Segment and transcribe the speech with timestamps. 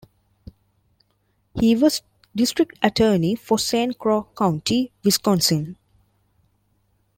[1.59, 2.01] He was
[2.35, 5.77] district attorney for Saint Croix County, Wisconsin.